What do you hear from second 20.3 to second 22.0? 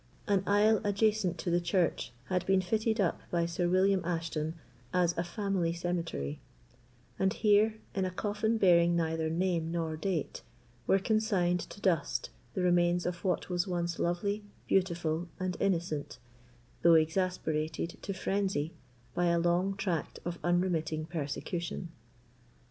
unremitting persecution.